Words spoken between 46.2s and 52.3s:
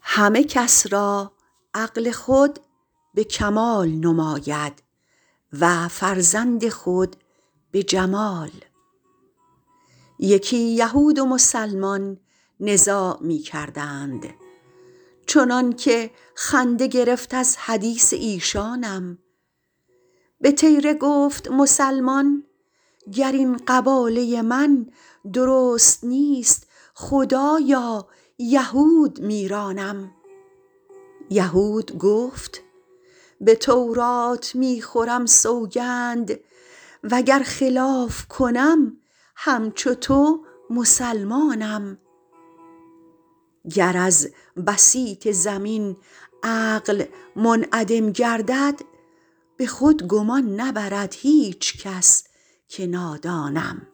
عقل منعدم گردد به خود گمان نبرد هیچ کس